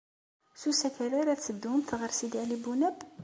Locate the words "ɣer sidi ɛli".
1.99-2.57